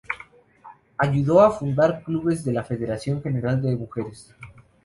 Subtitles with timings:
[0.97, 4.33] Ayudó a fundar clubes de la Federación General de mujeres.